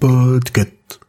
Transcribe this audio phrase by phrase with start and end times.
[0.00, 1.00] Podcast.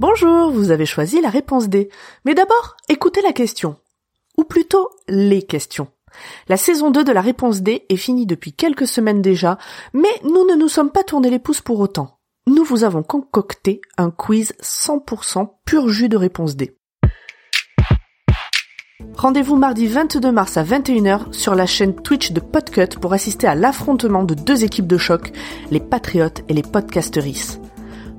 [0.00, 1.90] Bonjour, vous avez choisi la réponse D.
[2.24, 3.76] Mais d'abord, écoutez la question.
[4.36, 5.86] Ou plutôt, les questions.
[6.48, 9.58] La saison 2 de la réponse D est finie depuis quelques semaines déjà,
[9.92, 12.17] mais nous ne nous sommes pas tournés les pouces pour autant.
[12.48, 16.74] Nous vous avons concocté un quiz 100% pur jus de réponse D.
[19.18, 23.54] Rendez-vous mardi 22 mars à 21h sur la chaîne Twitch de Podcut pour assister à
[23.54, 25.30] l'affrontement de deux équipes de choc,
[25.70, 27.58] les Patriotes et les Podcasteris.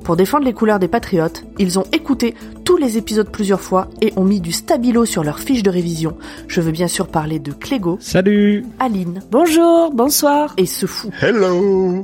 [0.03, 2.35] Pour défendre les couleurs des Patriotes, ils ont écouté
[2.66, 6.16] tous les épisodes plusieurs fois et ont mis du stabilo sur leur fiche de révision.
[6.47, 10.53] Je veux bien sûr parler de Clégo, Salut Aline Bonjour, bonsoir.
[10.57, 11.09] et ce fou.
[11.19, 12.03] Hello.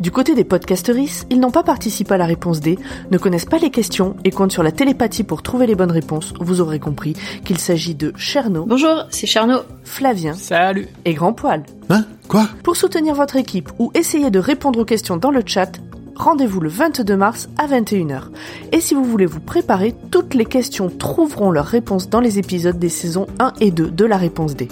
[0.00, 2.78] Du côté des podcasteris, ils n'ont pas participé à la réponse D,
[3.10, 6.34] ne connaissent pas les questions et comptent sur la télépathie pour trouver les bonnes réponses.
[6.40, 9.62] Vous aurez compris qu'il s'agit de Cherno, Bonjour, c'est Charnot.
[9.82, 11.64] Flavien Salut et Grand Poil.
[11.90, 12.48] Hein Quoi?
[12.62, 15.80] Pour soutenir votre équipe ou essayer de répondre aux questions dans le chat,
[16.14, 18.24] rendez-vous le 22 mars à 21h.
[18.70, 22.78] Et si vous voulez vous préparer, toutes les questions trouveront leurs réponses dans les épisodes
[22.78, 24.68] des saisons 1 et 2 de la réponse D.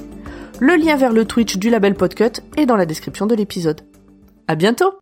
[0.61, 3.81] Le lien vers le Twitch du label Podcut est dans la description de l'épisode.
[4.49, 4.93] À bientôt!